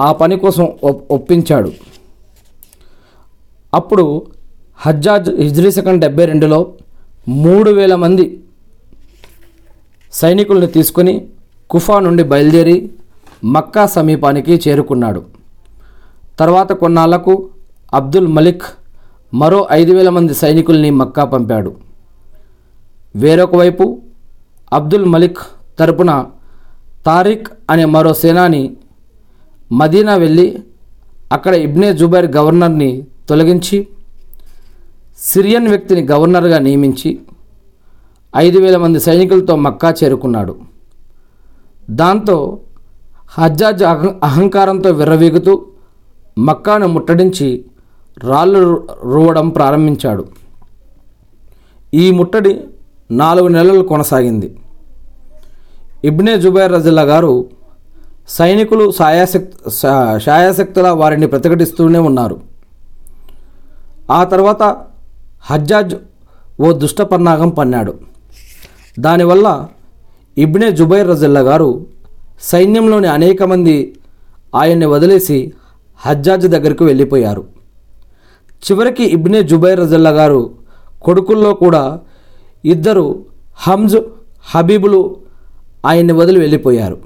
ఆ 0.00 0.12
పని 0.12 0.38
కోసం 0.38 0.64
ఒప్- 0.64 1.02
ఒప్పించాడు. 1.10 1.72
అప్పుడు 3.74 4.26
హజ్జాజ్ 4.76 5.30
హిజ్రీ 5.30 5.70
సెకండ్ 5.70 6.00
డెబ్బై 6.00 6.24
రెండులో 6.24 6.72
మూడు 7.28 7.70
వేల 7.70 7.94
మంది 7.94 8.40
సైనికుల్ని 10.12 10.66
తీసుకొని 10.66 11.26
కుఫా 11.70 12.00
నుండి 12.00 12.22
బయలుదేరి 12.22 12.90
మక్కా 13.44 13.86
సమీపానికి 13.86 14.62
చేరుకున్నాడు. 14.68 15.24
తర్వాత 16.38 16.72
కొన్నాళ్ళకు 16.72 17.48
అబ్దుల్ 17.94 18.26
మలిక్ 18.26 18.62
మరో 19.34 19.68
ఐదు 19.72 19.92
వేల 19.92 20.08
మంది 20.08 20.34
సైనికుల్ని 20.34 20.90
మక్కా 20.90 21.24
పంపాడు. 21.24 21.76
వేరొక 23.16 23.56
వైపు 23.56 24.02
అబ్దుల్ 24.72 25.04
మలిక్ 25.04 25.38
తరపున 25.78 26.26
తారిక్ 27.06 27.48
అనే 27.70 27.84
మరో 27.84 28.14
సేనాని 28.14 28.76
మదీనా 29.72 30.14
వెళ్ళి 30.14 30.58
అక్కడ 31.32 31.54
ఇబ్నే 31.54 31.94
జుబైర్ 31.94 32.36
గవర్నర్ని 32.36 33.06
తొలగించి 33.28 33.86
సిరియన్ 35.18 35.68
వ్యక్తిని 35.68 36.02
గవర్నర్గా 36.02 36.58
నియమించి 36.58 37.20
ఐదు 38.36 38.58
వేల 38.58 38.76
మంది 38.76 39.00
సైనికులతో 39.00 39.56
మక్కా 39.56 39.94
చేరుకున్నాడు. 40.04 40.56
దాంతో 41.90 42.58
హజ్జాజ్ 43.28 43.82
అహం 43.82 44.20
అహంకారంతో 44.22 44.90
విర్రవీగుతూ 44.90 45.66
మక్కాను 46.38 46.86
ముట్టడించి 46.86 47.64
రాళ్ళు 48.18 48.58
రు- 48.58 49.12
రువ్వడం 49.12 49.48
ప్రారంభించాడు. 49.48 50.28
ఈ 51.94 52.10
ముట్టడి 52.10 52.60
నాలుగు 53.10 53.48
నెలలు 53.48 53.82
కొనసాగింది. 53.82 54.56
ఇబ్నే 56.08 56.34
జుబైర్ 56.42 56.72
రజిల్లా 56.72 57.02
గారు 57.10 57.32
సైనికులు 58.36 58.84
సాయాశక్తి 58.98 59.56
శాయాశక్తుల 60.26 60.88
వారిని 61.00 61.26
ప్రతిఘటిస్తూనే 61.26 61.98
ఉన్నారు. 61.98 62.36
ఆ 64.18 64.20
తర్వాత 64.32 64.62
హజ్జాజ్ 65.50 65.94
ఓ 66.64 66.72
దుష్ట 66.82 67.02
పన్నాగం 67.12 67.50
పన్నాడు. 67.58 67.92
దానివల్ల 68.98 69.46
ఇబ్నే 70.44 70.68
జుబైర్ 70.78 71.08
రజిల్లా 71.08 71.40
గారు 71.50 71.70
సైన్యంలోని 72.50 73.08
అనేక 73.16 73.42
మంది 73.42 73.76
ఆయన్ని 74.60 74.86
వదిలేసి 74.86 75.38
హజ్జాజ్ 76.00 76.46
దగ్గరికి 76.46 76.84
వెళ్ళిపోయారు. 76.84 77.42
చివరికి 78.64 79.04
ఇబ్నే 79.16 79.40
జుబైర్ 79.50 79.80
రజిల్లా 79.80 80.10
గారు 80.10 80.42
కొడుకుల్లో 81.02 81.50
కూడా 81.64 81.84
ఇద్దరు 82.64 83.06
హంజ్ 83.66 83.98
హబీబులు 84.52 85.00
ఆయన్ని 85.86 86.12
వదిలి 86.12 86.40
వెళ్ళిపోయారు. 86.40 86.98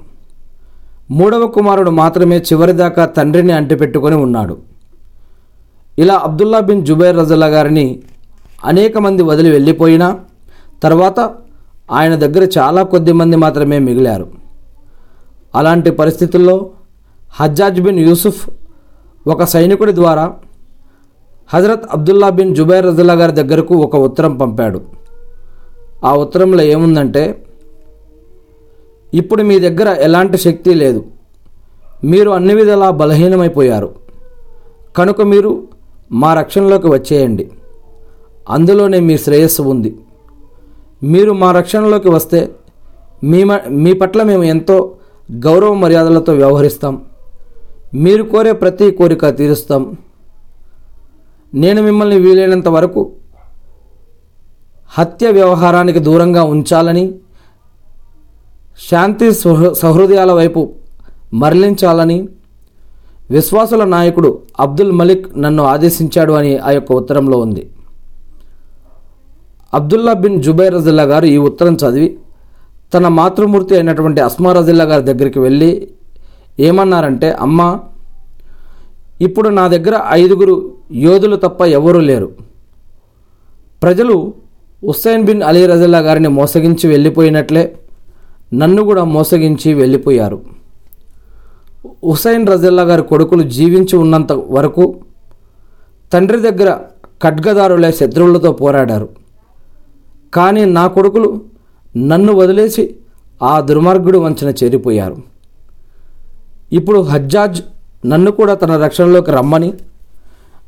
మూడవ 1.11 1.47
కుమారుడు 1.47 1.89
మాత్రమే 1.89 2.37
చివరిదాకా 2.37 3.05
తండ్రిని 3.05 3.51
అంటిపెట్టుకొని 3.51 4.15
ఉన్నాడు. 4.15 4.57
ఇలా 5.99 6.15
అబ్దుల్లా 6.23 6.59
బిన్ 6.59 6.85
జుబైర్ 6.85 7.17
రజల్లా 7.17 7.47
గారిని 7.47 7.99
అనేక 8.65 8.97
మంది 8.97 9.23
వదిలి 9.23 9.49
వెళ్ళిపోయినా 9.49 10.19
తర్వాత 10.83 11.19
ఆయన 11.91 12.15
దగ్గర 12.15 12.47
చాలా 12.57 12.83
కొద్ది 12.83 13.11
మంది 13.11 13.35
మాత్రమే 13.35 13.79
మిగిలారు. 13.79 14.27
అలాంటి 15.55 15.91
పరిస్థితుల్లో 15.91 16.69
హజ్జాజ్ 17.33 17.81
బిన్ 17.81 17.99
యూసుఫ్ 17.99 18.49
ఒక 19.27 19.43
సైనికుడి 19.43 19.95
ద్వారా 19.95 20.33
హజరత్ 21.53 21.83
అబ్దుల్లా 21.91 22.29
బిన్ 22.29 22.55
జుబైర్ 22.55 22.85
రజల్లా 22.85 23.13
గారి 23.13 23.31
దగ్గరకు 23.31 23.75
ఒక 23.75 23.95
ఉత్తరం 23.95 24.37
పంపాడు. 24.37 24.81
ఆ 26.05 26.13
ఉత్తరంలో 26.13 26.63
ఏముందంటే 26.63 27.44
ఇప్పుడు 29.13 29.43
మీ 29.43 29.59
దగ్గర 29.59 29.87
ఎలాంటి 29.87 30.37
శక్తి 30.37 30.73
లేదు. 30.73 31.05
మీరు 32.03 32.29
అన్ని 32.29 32.55
విధాలా 32.55 32.89
బలహీనమైపోయారు. 32.89 33.95
కనుక 34.97 35.21
మీరు 35.21 35.67
మా 36.11 36.33
రక్షణలోకి 36.33 36.87
వచ్చేయండి. 36.87 37.51
అందులోనే 38.49 38.99
మీ 38.99 39.17
శ్రేయస్సు 39.17 39.61
ఉంది. 39.61 39.97
మీరు 41.03 41.31
మా 41.31 41.51
రక్షణలోకి 41.51 42.09
వస్తే 42.09 42.51
మీ 43.23 43.43
మ- 43.43 43.61
మీ 43.69 43.93
పట్ల 43.93 44.23
మేము 44.23 44.43
ఎంతో 44.43 44.95
గౌరవ 45.31 45.73
మర్యాదలతో 45.73 46.33
వ్యవహరిస్తాం. 46.33 47.01
మీరు 47.95 48.23
కోరే 48.23 48.51
ప్రతి 48.51 48.91
కోరిక 48.91 49.29
తీరుస్తాం. 49.29 49.97
నేను 51.53 51.83
మిమ్మల్ని 51.83 52.19
వీలైనంత 52.19 52.67
వరకు 52.67 53.11
హత్య 54.87 55.31
వ్యవహారానికి 55.31 55.99
దూరంగా 55.99 56.43
ఉంచాలని 56.43 57.13
శాంతి 58.79 59.31
సహృదయాల 59.73 60.31
వైపు 60.31 60.73
మరలించాలని 61.33 62.27
విశ్వాసుల 63.31 63.83
నాయకుడు 63.83 64.39
అబ్దుల్ 64.59 64.91
మలిక్ 64.91 65.37
నన్ను 65.37 65.63
ఆదేశించాడు 65.63 66.33
అని 66.33 66.57
ఆ 66.57 66.71
యొక్క 66.71 66.91
ఉత్తరంలో 66.91 67.37
ఉంది. 67.37 67.69
అబ్దుల్లా 69.73 70.13
బిన్ 70.13 70.43
జుబైర్ 70.43 70.73
రజిల్లా 70.73 71.03
గారు 71.03 71.25
ఈ 71.25 71.37
ఉత్తరం 71.37 71.73
చదివి 71.73 72.17
తన 72.93 73.07
మాతృమూర్తి 73.07 73.75
అయినటువంటి 73.75 74.21
అస్మా 74.21 74.53
రజిల్లా 74.53 74.83
గారి 74.83 75.03
దగ్గరికి 75.03 75.39
వెళ్ళి 75.39 75.87
ఏమన్నారంటే 76.59 77.31
అమ్మ 77.31 77.79
ఇప్పుడు 79.21 79.49
నా 79.49 79.67
దగ్గర 79.67 80.01
ఐదుగురు 80.09 80.71
యోధులు 80.93 81.35
తప్ప 81.35 81.61
ఎవరూ 81.61 81.99
లేరు. 81.99 82.31
ప్రజలు 83.83 84.33
హుస్సేన్ 84.83 85.23
బిన్ 85.23 85.43
అలీ 85.43 85.65
రజిల్లా 85.65 85.99
గారిని 85.99 86.27
మోసగించి 86.27 86.89
వెళ్ళిపోయినట్లే. 86.89 87.75
నన్ను 88.53 88.83
కూడా 88.83 89.03
మోసగించి 89.03 89.73
వెళ్ళిపోయారు. 89.73 90.41
హుసైన్ 92.05 92.47
రజిల్లా 92.47 92.83
గారి 92.83 93.01
కొడుకులు 93.01 93.43
జీవించి 93.43 93.97
ఉన్నంత 93.97 94.31
వరకు 94.31 94.95
తండ్రి 96.13 96.51
దగ్గర 96.51 96.79
ఖడ్గదారులే 97.23 97.91
శత్రువులతో 97.91 98.51
పోరాడారు. 98.51 99.09
కానీ 100.33 100.65
నా 100.65 100.87
కొడుకులు 100.87 101.41
నన్ను 101.97 102.33
వదిలేసి 102.33 102.95
ఆ 103.43 103.59
దుర్మార్గుడు 103.59 104.17
వంచన 104.17 104.53
చేరిపోయారు. 104.63 105.17
ఇప్పుడు 106.73 106.99
హజ్జాజ్ 106.99 107.61
నన్ను 108.05 108.31
కూడా 108.31 108.53
తన 108.53 108.83
రక్షణలోకి 108.83 109.31
రమ్మని 109.31 109.73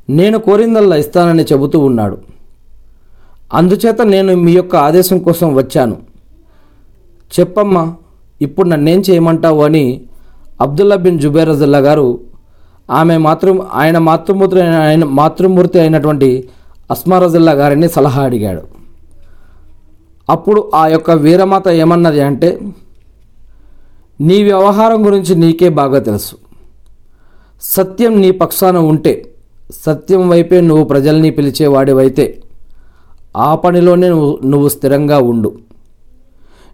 నేను 0.10 0.40
కోరిందల్లా 0.40 0.96
ఇస్తానని 0.96 1.44
చెబుతూ 1.44 1.80
ఉన్నాడు. 1.80 2.18
అందుచేత 3.54 4.02
నేను 4.02 4.36
మీ 4.36 4.52
యొక్క 4.52 4.76
ఆదేశం 4.76 5.20
కోసం 5.20 5.56
వచ్చాను. 5.56 6.17
చెప్పమ్మా 7.32 7.96
ఇప్పుడు 8.42 8.70
నన్నేం 8.70 9.00
చేయమంటావు 9.10 9.64
అని 9.64 10.02
అబ్దుల్లా 10.62 10.96
బిన్ 10.96 11.20
జుబైర్ 11.20 11.50
రజల్లా 11.50 11.78
గారు 11.78 12.08
ఆమె 12.92 13.18
మాతృ 13.18 13.52
ఆయన 13.74 13.98
మాతృమూర్తి 13.98 14.62
ఆయన 14.62 15.04
మాతృమూర్తి 15.04 15.80
అయినటువంటి 15.80 16.50
అస్మా 16.92 17.20
రజల్లా 17.20 17.52
గారిని 17.52 17.90
సలహా 17.90 18.24
అడిగాడు. 18.24 18.64
అప్పుడు 20.30 20.72
ఆ 20.76 20.88
యొక్క 20.88 21.12
వీరమాత 21.12 21.68
ఏమన్నది 21.68 22.22
అంటే 22.22 22.60
నీ 24.22 24.44
వ్యవహారం 24.44 25.06
గురించి 25.06 25.36
నీకే 25.36 25.70
బాగా 25.70 26.00
తెలుసు. 26.00 26.36
సత్యం 27.62 28.22
నీ 28.22 28.32
పక్షాన 28.32 28.78
ఉంటే 28.78 29.34
సత్యం 29.86 30.30
వైపే 30.30 30.62
నువ్వు 30.62 30.84
ప్రజల్ని 30.84 31.30
పిలిచేవాడివైతే 31.32 32.26
ఆ 33.38 33.56
పనిలోనే 33.56 34.10
నువ్వు 34.10 34.40
నువ్వు 34.46 34.70
స్థిరంగా 34.70 35.18
ఉండు. 35.20 35.52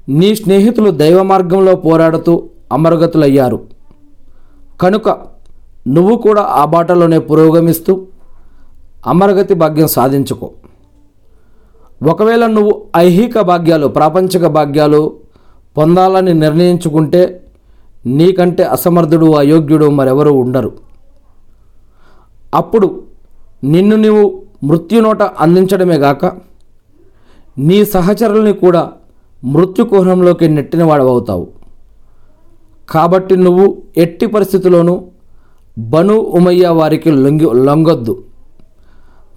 నీ 0.10 0.36
స్నేహితులు 0.36 0.92
దైవ 0.92 1.24
మార్గంలో 1.24 1.76
పోరాడుతూ 1.76 2.44
అమరగతులయ్యారు. 2.72 3.60
కనుక 4.82 5.10
నువ్వు 5.88 6.18
కూడా 6.18 6.42
ఆ 6.42 6.66
బాటలోనే 6.66 7.20
పురోగమిస్తూ 7.20 8.06
అమరగతి 9.08 9.54
భాగ్యం 9.54 9.88
సాధించుకో. 9.88 10.52
ఒకవేళ 12.10 12.46
నువ్వు 12.46 12.86
ఐహిక 12.98 13.40
భాగ్యాలు 13.40 13.88
ప్రాపంచిక 13.88 14.48
భాగ్యాలు 14.48 15.14
పొందాలని 15.78 16.34
నిర్ణయించుకుంటే 16.34 17.42
నీకంటే 18.06 18.64
అసమర్థుడు 18.64 19.34
అయోగ్యుడు 19.34 19.86
మరెవరూ 19.86 20.34
ఉండరు. 20.34 20.74
అప్పుడు 22.56 23.02
నిన్ను 23.64 23.96
నీవు 23.96 24.42
మృత్యునోట 24.64 25.22
అందించడమే 25.22 25.96
గాక 25.96 26.26
నీ 27.58 27.86
సహచరుల్ని 27.86 28.54
కూడా 28.54 28.92
మృత్యుకుహరంలోకి 29.44 30.48
నెట్టిన 30.48 30.84
వాడవవుతావు. 30.84 31.48
కాబట్టి 32.90 33.38
నువ్వు 33.38 33.82
ఎట్టి 33.98 34.26
పరిస్థితుల్లోనూ 34.26 35.04
బను 35.78 36.14
ఉమయ్య 36.14 36.68
వారికి 36.68 37.12
లొంగి 37.12 37.66
లొంగొద్దు. 37.66 38.24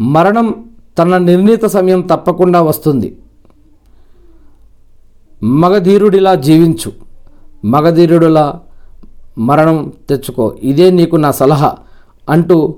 మరణం 0.00 0.70
తన 0.98 1.18
నిర్ణీత 1.18 1.64
సమయం 1.64 2.00
తప్పకుండా 2.00 2.62
వస్తుంది. 2.62 3.18
మగధీరుడిలా 5.42 6.34
జీవించు. 6.34 6.92
మగధీరుడిలా 7.64 8.60
మరణం 9.38 9.92
తెచ్చుకో. 10.08 10.54
ఇదే 10.62 10.90
నీకు 10.90 11.16
నా 11.16 11.30
సలహా 11.30 11.76
అంటూ 12.28 12.74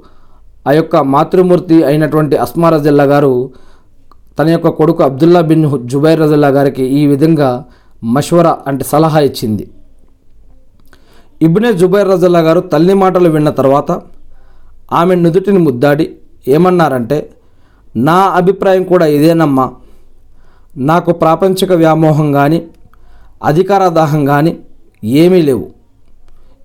ఆ 0.68 0.72
యొక్క 0.72 0.96
మాతృమూర్తి 0.96 1.84
అయినటువంటి 1.84 2.36
అస్మారజిల్లా 2.36 3.04
గారు 3.04 3.50
తన 4.38 4.48
యొక్క 4.48 4.68
కొడుకు 4.68 5.02
అబ్దుల్లా 5.02 5.40
బిన్ 5.40 5.70
జుబైర్ 5.84 6.20
రజల్లా 6.20 6.48
గారికి 6.48 6.84
ఈ 6.84 7.06
విధంగా 7.06 7.64
మష్వర 8.04 8.56
అంటే 8.66 8.84
సలహా 8.84 9.20
ఇచ్చింది. 9.20 9.70
ఇబ్నే 11.42 11.72
జుబైర్ 11.72 12.08
రజల్లా 12.08 12.40
గారు 12.40 12.60
తల్లి 12.60 12.94
మాటలు 12.94 13.28
విన్న 13.28 13.50
తర్వాత 13.50 14.00
ఆమె 14.92 15.14
నుదుటిని 15.14 15.58
ముద్దాడి 15.58 16.06
ఏమన్నారంటే 16.48 17.30
నా 17.96 18.18
అభిప్రాయం 18.40 18.82
కూడా 18.82 19.06
ఇదేనమ్మా. 19.06 19.66
నాకు 20.76 21.12
ప్రాపంచిక 21.12 21.72
వ్యామోహం 21.72 22.32
కానీ 22.32 22.62
అధికార 23.44 23.88
దాహం 23.88 24.24
కానీ 24.24 24.58
ఏమీ 25.04 25.42
లేవు. 25.42 25.66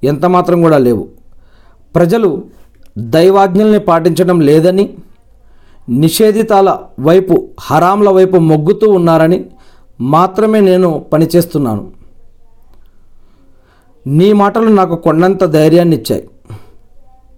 ఎంత 0.04 0.26
మాత్రం 0.26 0.62
కూడా 0.62 0.78
లేవు. 0.78 1.08
ప్రజలు 1.96 2.44
దైవాజ్ఞల్ని 2.98 3.80
పాటించడం 3.80 4.40
లేదని 4.40 4.86
నిషేధితాల 5.90 6.78
వైపు 7.00 7.48
హరాంల 7.60 8.10
వైపు 8.10 8.38
మొగ్గుతూ 8.38 8.92
ఉన్నారని 8.92 9.46
మాత్రమే 10.02 10.60
నేను 10.60 11.06
పనిచేస్తున్నాను. 11.14 11.92
నీ 14.08 14.34
మాటలు 14.34 14.68
నాకు 14.68 14.96
కొండంత 14.96 15.44
ధైర్యాన్ని 15.44 15.96
ఇచ్చాయి 15.96 16.30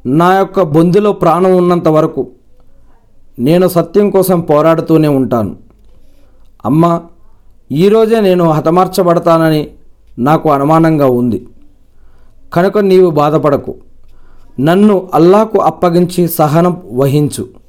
నా 0.06 0.34
యొక్క 0.34 0.62
బొందిలో 0.62 1.14
ప్రాణం 1.14 1.58
ఉన్నంత 1.58 1.88
వరకు 1.88 2.28
నేను 3.40 3.68
సత్యం 3.68 4.10
కోసం 4.10 4.42
పోరాడుతూనే 4.42 5.08
ఉంటాను. 5.08 5.56
అమ్మ 6.66 7.02
ఈరోజే 7.72 8.20
నేను 8.20 8.52
హతమార్చబడతానని 8.52 9.68
నాకు 10.20 10.50
అనుమానంగా 10.50 11.06
ఉంది. 11.06 11.48
కనుక 12.54 12.78
నీవు 12.78 13.10
బాధపడకు. 13.10 13.76
నన్ను 14.60 15.10
అల్లాకు 15.14 15.60
అప్పగించి 15.60 16.28
సహనం 16.28 16.82
వహించు. 16.94 17.65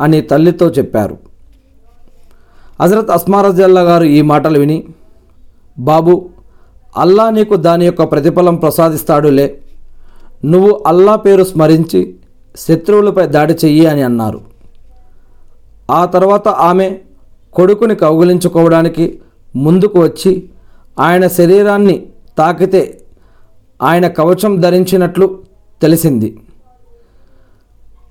అని 0.00 0.20
తల్లితో 0.20 0.70
చెప్పారు. 0.70 1.18
హజరత్ 2.82 3.10
అస్మారజల్లా 3.10 3.80
గారు 3.80 4.04
ఈ 4.04 4.22
మాటలు 4.22 4.58
విని 4.58 4.84
బాబు 5.78 6.28
అల్లా 6.96 7.30
నీకు 7.30 7.56
దాని 7.56 7.86
యొక్క 7.86 8.10
ప్రతిఫలం 8.10 8.56
ప్రసాదిస్తాడులే. 8.56 9.60
నువ్వు 10.44 10.84
అల్లా 10.86 11.16
పేరు 11.16 11.44
స్మరించి 11.44 12.14
శత్రువులపై 12.56 13.26
దాడి 13.26 13.52
చెయ్యి 13.52 13.86
అని 13.86 14.02
అన్నారు. 14.02 14.40
ఆ 15.90 16.04
తర్వాత 16.04 16.48
ఆమె 16.48 16.98
కొడుకుని 17.52 17.94
కౌగిలించుకోవడానికి 17.94 19.20
ముందుకు 19.56 20.00
వచ్చి 20.00 20.48
ఆయన 21.00 21.26
శరీరాన్ని 21.26 22.06
తాకితే 22.38 23.00
ఆయన 23.82 24.08
కవచం 24.08 24.60
ధరించినట్లు 24.60 25.38
తెలిసింది. 25.82 26.40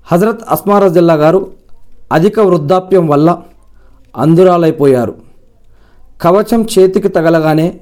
హజరత్ 0.06 0.40
అస్మారజిల్లా 0.50 1.14
గారు 1.14 1.61
అధిక 2.12 2.40
వృద్ధాప్యం 2.40 3.08
వల్ల 3.08 3.42
అందురాలైపోయారు 4.16 5.14
కవచం 6.22 6.66
చేతికి 6.78 7.08
తగలగానే 7.08 7.80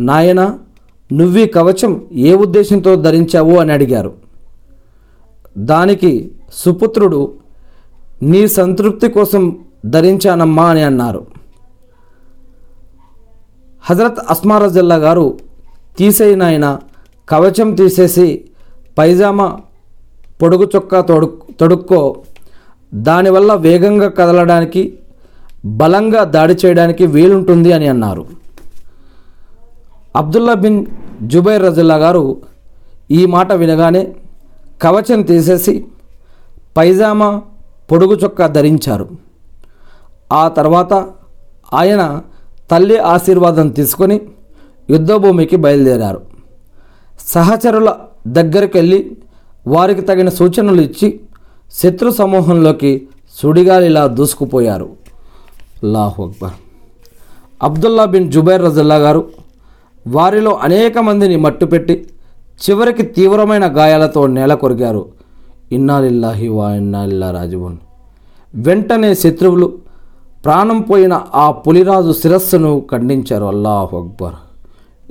నాయన 0.00 0.58
నువ్వీ 1.12 1.46
కవచం 1.46 2.00
ఏ 2.12 2.34
ఉద్దేశంతో 2.34 2.96
ధరించావు? 2.96 3.56
అని 3.56 3.72
అడిగారు. 3.72 4.12
దానికి 5.58 6.32
సుపుత్రుడు 6.52 7.32
నీ 8.22 8.48
సంతృప్తి 8.48 9.08
కోసం 9.08 9.58
ధరించానమ్మా 9.86 10.64
అని 10.64 10.82
అన్నారు. 10.82 11.26
హజరత్ 13.80 14.18
అస్మారజల్లా 14.30 14.94
గారు 14.94 15.38
తీసేయినాయన 15.98 16.78
కవచం 17.28 17.74
తీసేసి 17.74 18.44
పైజామా 18.98 19.60
పొడుగు 20.42 20.70
చొక్కా 20.76 21.00
తొడు 21.00 21.38
తొడుక్కో 21.60 22.16
దానివల్ల 22.94 23.54
వేగంగా 23.54 24.08
కదలడానికి 24.08 24.98
బలంగా 25.64 26.24
దాడి 26.24 26.56
చేయడానికి 26.66 27.06
వీలుంటుంది 27.06 27.72
అని 27.72 27.88
అన్నారు. 27.88 28.26
అబ్దుల్లా 30.16 30.54
బిన్ 30.54 30.86
జుబైర్ 31.22 31.62
రజుల్లా 31.62 31.96
గారు 31.96 32.42
ఈ 33.10 33.26
మాట 33.26 33.52
వినగానే 33.52 34.14
కవచం 34.82 35.22
తీసేసి 35.22 35.84
పైజామా 36.76 37.42
పొడుగు 37.92 38.18
చొక్కా 38.24 38.46
ధరించారు. 38.46 39.08
ఆ 40.32 40.48
తర్వాత 40.48 40.92
ఆయన 41.74 42.20
తల్లి 42.70 42.98
ఆశీర్వాదం 42.98 43.68
తీసుకొని 43.68 44.20
యుద్ధభూమికి 44.90 45.56
బయలుదేరారు. 45.56 46.20
సహచరుల 47.20 47.94
దగ్గరికి 48.26 48.78
వెళ్ళి 48.78 49.16
వారికి 49.66 50.00
తగిన 50.00 50.28
సూచనలు 50.28 50.82
ఇచ్చి 50.82 51.20
శత్రు 51.72 52.10
సమూహంలోకి 52.10 53.08
సుడిగాలిలా 53.42 54.06
దూసుకుపోయారు. 54.06 54.88
అల్లాహు 55.82 56.24
అక్బర్. 56.24 56.50
అబ్దుల్లా 57.62 58.04
బిన్ 58.04 58.32
జుబైర్ 58.32 58.62
రజల్లా 58.62 58.96
గారు 58.96 59.28
వారిలో 60.06 60.54
అనేక 60.54 60.98
మందిని 60.98 61.36
మట్టుపెట్టి 61.36 62.06
చివరికి 62.70 63.02
తీవ్రమైన 63.02 63.76
గాయాలతో 63.76 64.26
నేల 64.26 64.54
కొరిగారు. 64.54 65.08
ఇన్నాలిల్లాహి 65.72 66.48
వా 66.48 66.74
ఇన్నాలిల్లా 66.74 67.30
రాజువన్. 67.30 67.76
వెంటనే 68.54 69.14
శత్రువులు 69.14 69.78
ప్రాణం 70.44 70.80
పోయిన 70.80 71.20
ఆ 71.34 71.50
పులిరాజు 71.50 72.12
శిరస్సును 72.12 72.86
ఖండించారు. 72.90 73.44
అల్లాహు 73.44 73.96
అక్బర్. 73.96 74.34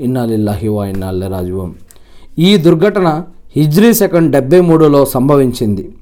ఇన్నాలిల్లాహి 0.01 0.67
వా 0.67 0.85
ఇన్నాల్లా 0.85 1.27
రాజువం 1.27 1.75
ఈ 2.39 2.57
దుర్ఘటన 2.57 3.23
హిజ్రీ 3.55 3.93
సెకండ్ 3.93 4.31
డెబ్బై 4.31 4.61
మూడులో 4.61 5.05
సంభవించింది. 5.05 5.95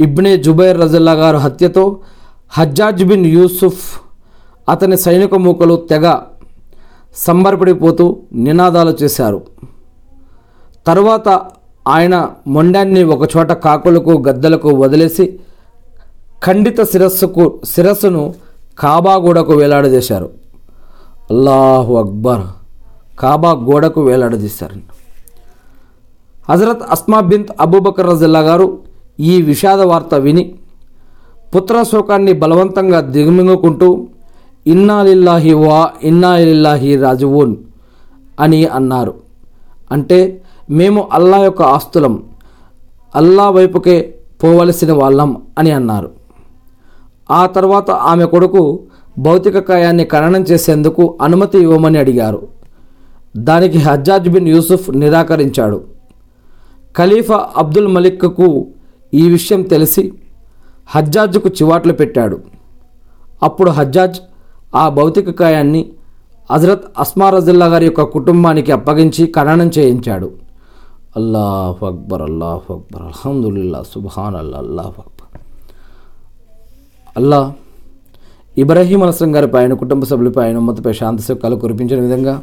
ఇబ్నే 0.00 0.36
జుబైర్ 0.36 0.80
రజల్లా 0.80 1.12
గారు 1.12 1.36
హత్యతో 1.36 1.96
హజ్జాజ్ 2.48 3.04
బిన్ 3.04 3.26
యూసుఫ్ 3.26 4.00
అతని 4.68 4.96
సైనిక 4.96 5.34
మూకలు 5.34 5.76
తెగ 5.90 6.18
సంబరపడిపోతూ 7.16 8.16
నినాదాలు 8.32 8.96
చేశారు. 9.02 9.42
తరువాత 10.86 11.40
ఆయన 11.88 12.28
మొండాన్ని 12.46 13.02
ఒకచోట 13.04 13.52
కాకులకు 13.52 14.24
గద్దలకు 14.28 14.68
వదిలేసి 14.68 15.40
ఖండిత 16.44 16.82
శిరస్సుకు 16.82 17.60
శిరస్సును 17.64 18.34
కాబా 18.78 19.14
గోడకు 19.14 19.52
వేలాడదీశారు. 19.52 20.30
అల్లాహు 21.30 21.94
అక్బర్ 21.94 22.40
కాబా 23.20 23.50
గోడకు 23.52 24.00
వేలాడదీశారు. 24.00 24.76
హజరత్ 26.52 26.82
అస్మా 26.90 27.20
బింత్ 27.20 27.52
అబూబకర్ 27.60 28.06
రజిల్లా 28.06 28.40
గారు 28.40 28.78
ఈ 29.20 29.42
విషాద 29.42 29.80
వార్త 29.80 30.14
విని 30.14 30.54
పుత్రశోకాన్ని 31.54 32.32
బలవంతంగా 32.32 33.00
దిగుమింగుకుంటూ 33.00 34.08
ఇన్నాలిల్లాహి 34.66 35.52
వా 35.52 35.90
ఇన్నాలిల్లాహి 36.02 36.96
రాజువున్ 36.96 37.56
అని 38.40 38.66
అన్నారు. 38.66 39.14
అంటే 39.92 40.42
మేము 40.70 41.08
అల్లా 41.12 41.38
యొక్క 41.38 41.62
ఆస్తులం 41.62 42.22
అల్లా 43.14 43.50
వైపుకే 43.50 44.14
పోవలసిన 44.44 44.92
వాళ్ళం 44.92 45.42
అని 45.58 45.70
అన్నారు. 45.70 46.10
ఆ 47.30 47.46
తర్వాత 47.46 47.90
ఆమె 47.90 48.24
కొడుకు 48.24 48.80
భౌతిక 49.18 49.58
కాయాన్ని 49.58 50.04
ఖననం 50.04 50.42
చేసేందుకు 50.42 51.18
అనుమతి 51.22 51.58
ఇవ్వమని 51.58 51.98
అడిగారు. 51.98 52.48
దానికి 53.36 53.78
హజ్జాజ్ 53.78 54.28
బిన్ 54.28 54.48
యూసుఫ్ 54.48 54.90
నిరాకరించాడు. 54.90 55.84
ఖలీఫా 56.98 57.48
అబ్దుల్ 57.56 57.88
మలిక్కు 57.88 58.66
ఈ 59.12 59.30
విషయం 59.30 59.62
తెలిసి 59.62 60.12
హజ్జాజ్కు 60.88 61.48
చివాట్లు 61.48 61.92
పెట్టాడు. 61.92 62.38
అప్పుడు 63.42 63.70
హజ్జాజ్ 63.70 64.20
ఆ 64.76 64.88
భౌతిక 64.88 65.30
కాయాన్ని 65.30 65.90
హజరత్ 66.50 66.84
అస్మా 66.98 67.30
రజల్లా 67.30 67.66
గారి 67.66 67.84
యొక్క 67.84 68.02
కుటుంబానికి 68.02 68.72
అప్పగించి 68.72 69.32
ఖననం 69.36 69.70
చేయించాడు. 69.78 70.30
అల్లాహ్ 71.16 71.84
అక్బర్ 71.84 72.22
అల్లాహ్ 72.22 72.66
అక్బర్ 72.70 73.02
అల్హమ్దుల్లా 73.02 73.82
సుబాన్ 73.82 74.34
అల్లా 74.34 74.58
అల్లాహ్ 74.58 74.86
అక్బర్. 74.86 75.40
అల్లా 77.16 77.52
ఇబ్రాహీం 78.56 79.02
అలస్లం 79.02 79.36
గారిపై 79.36 79.62
ఆయన 79.62 79.74
కుటుంబ 79.74 80.04
సభ్యులపై 80.04 80.44
ఆయన 80.44 80.56
ఉమ్మతిపై 80.56 80.92
శాంతి 80.92 81.22
సుఖాలు 81.22 81.56
కురిపించిన 81.56 82.00
విధంగా 82.00 82.40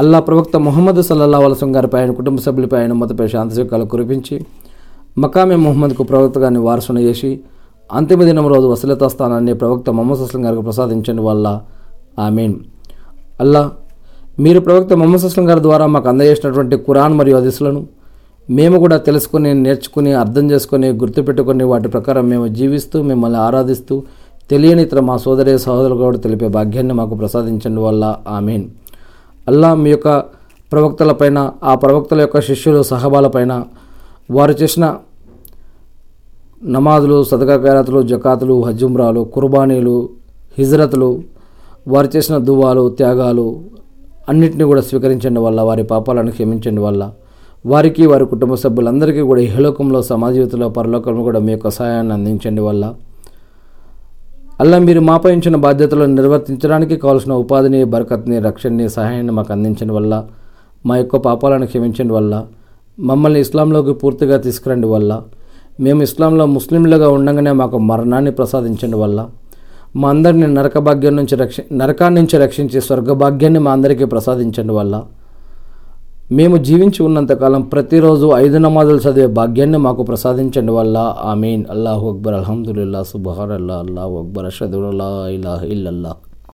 అల్లా 0.00 0.20
ప్రవక్త 0.20 0.56
ముహమ్మద్ 0.56 1.02
సల్లల్లా 1.02 1.38
అలస్లం 1.38 1.76
గారిపై 1.76 2.00
ఆయన 2.00 2.10
కుటుంబ 2.10 2.40
సభ్యులపై 2.40 2.80
ఆయన 2.80 2.92
ఉమ్మతిపై 2.92 3.26
శాంతి 3.26 3.54
సుఖాలు 3.54 3.84
కురిపించి 3.84 4.44
మకామె 5.22 5.56
మొహమ్మద్కు 5.56 6.02
ప్రవక్తగాన్ని 6.02 6.60
వారసున 6.66 6.98
చేసి 6.98 7.30
అంతిమ 7.90 8.22
దినం 8.24 8.46
రోజు 8.46 8.66
వసలతా 8.72 9.06
స్థానాన్ని 9.08 9.52
ప్రవక్త 9.54 9.90
మొహమ్మద్ 9.90 10.22
అస్లం 10.24 10.42
గారికి 10.46 10.62
ప్రసాదించండి 10.62 11.22
వల్ల 11.22 11.46
ఆమెన్. 12.18 12.54
అల్లా 13.40 13.62
మీరు 14.40 14.60
ప్రవక్త 14.60 14.92
మొహమ్మద్ 14.92 15.24
అస్లం 15.24 15.46
గారి 15.50 15.60
ద్వారా 15.60 15.86
మాకు 15.86 16.08
అందజేసినటువంటి 16.08 16.76
ఖురాన్ 16.86 17.14
మరియు 17.14 17.36
హదీసులను 17.36 17.80
మేము 18.48 18.76
కూడా 18.78 18.96
తెలుసుకొని 19.08 19.50
నేర్చుకుని 19.64 20.12
అర్థం 20.22 20.44
చేసుకొని 20.50 20.88
గుర్తుపెట్టుకొని 21.00 21.64
వాటి 21.64 21.88
ప్రకారం 21.88 22.24
మేము 22.28 22.46
జీవిస్తూ 22.60 22.98
మిమ్మల్ని 23.02 23.38
ఆరాధిస్తూ 23.38 23.94
తెలియని 24.50 24.82
ఇతర 24.82 25.00
మా 25.08 25.16
సోదరి 25.16 25.58
సహోదరులు 25.58 25.96
కూడా 26.04 26.18
తెలిపే 26.18 26.48
భాగ్యాన్ని 26.58 26.94
మాకు 26.94 27.14
ప్రసాదించండి 27.14 27.80
వల్ల 27.80 28.04
ఆమెన్. 28.36 28.64
అల్లా 29.46 29.74
మీ 29.74 29.90
యొక్క 29.90 30.08
ప్రవక్తలపైన 30.72 31.38
ఆ 31.62 31.74
ప్రవక్తల 31.74 32.20
యొక్క 32.20 32.40
శిష్యులు 32.40 32.80
సహబాలపైన 32.82 33.52
వారు 34.30 34.54
చేసిన 34.62 34.84
నమాజులు 36.62 37.22
సదకా 37.22 37.56
ఖైరాతులు 37.56 38.02
జకాతులు 38.02 38.62
హజ్జుమ్రాలు 38.62 39.20
కుర్బానీలు 39.24 39.96
హిజ్రతులు 40.58 41.10
వారు 41.88 42.08
చేసిన 42.16 42.36
దువాలు 42.38 42.88
త్యాగాలు 42.88 43.44
అన్నింటినీ 44.28 44.64
కూడా 44.64 44.80
స్వీకరించండి 44.80 45.40
వల్ల 45.40 45.60
వారి 45.60 45.82
పాపాలను 45.82 46.30
క్షమించండి 46.30 46.80
వల్ల. 46.80 47.12
వారికి 47.66 48.06
వారి 48.06 48.24
కుటుంబ 48.24 48.54
సభ్యులందరికీ 48.54 49.20
కూడా 49.20 49.40
ఇహలోకంలో 49.40 50.02
సమాజ 50.02 50.34
జీవితంలో 50.34 50.68
పరలోకంలో 50.68 51.22
కూడా 51.22 51.38
మీ 51.38 51.52
యొక్క 51.52 51.68
సహాయాన్ని 51.68 52.14
అందించండి 52.14 52.60
వల్ల. 52.60 52.94
అలా 54.60 54.78
మీరు 54.78 55.00
మాపై 55.00 55.32
ఉంచిన 55.36 55.56
బాధ్యతలను 55.56 56.14
నిర్వర్తించడానికి 56.14 56.96
కావాల్సిన 56.96 57.32
ఉపాధిని 57.32 57.84
బరకత్ని 57.84 58.38
రక్షణని 58.38 58.88
సహాయాన్ని 58.88 59.32
మాకు 59.32 59.52
అందించండి 59.52 59.94
వల్ల 59.94 60.14
మా 60.86 60.96
యొక్క 60.96 61.16
పాపాలను 61.16 61.66
క్షమించండి 61.66 62.14
వల్ల 62.14 62.46
మమ్మల్ని 62.98 63.40
ఇస్లాంలోకి 63.40 63.92
పూర్తిగా 63.92 64.36
తీసుకురండి 64.36 64.86
వల్ల. 64.86 65.22
మేము 65.80 66.02
ఇస్లాంలో 66.02 66.46
ముస్లింలుగా 66.46 67.08
ఉండగానే 67.08 67.52
మాకు 67.52 67.78
మరణాన్ని 67.78 68.30
ప్రసాదించండి 68.30 68.96
వల్ల. 68.96 69.28
మా 69.96 70.08
అందరిని 70.08 70.54
నరక 70.54 70.78
భాగ్యం 70.78 71.16
నుంచి 71.16 71.36
రక్ష 71.36 71.56
నరకాన్ని 71.72 72.20
నుంచి 72.20 72.38
రక్షించి 72.38 72.80
స్వర్గభాగ్యాన్ని 72.80 73.60
మా 73.60 73.70
అందరికీ 73.72 74.04
ప్రసాదించండి 74.04 74.72
వల్ల. 74.72 75.02
మేము 76.32 76.56
జీవించి 76.56 77.02
ఉన్నంతకాలం 77.02 77.62
ప్రతిరోజు 77.62 78.26
ఐదు 78.34 78.58
నమాజులు 78.58 78.96
చదివే 78.96 79.26
భాగ్యాన్ని 79.26 79.78
మాకు 79.78 80.02
ప్రసాదించండి 80.02 80.72
వల్ల. 80.72 81.16
ఆమీన్. 81.22 81.64
అల్లాహు 81.70 82.10
అక్బర్. 82.10 82.34
అల్హమ్దుల్లా 82.34 83.02
సుబహార్ 83.02 83.50
అల్లా 83.50 83.74
అల్లాహు 83.74 84.18
అక్బర్. 84.18 84.44
అషదుల్లా 84.44 85.28
ఇలాహ 85.28 85.64
ఇల్లల్లాహ్ 85.64 86.27